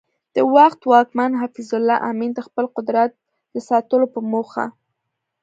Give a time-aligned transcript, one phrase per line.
[0.35, 3.11] د وخت واکمن حفیظ الله امین د خپل قدرت
[3.53, 4.65] د ساتلو په موخه